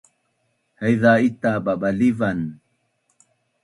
Haiza 0.79 1.11
ita’ 1.29 1.51
babalivan 1.65 2.39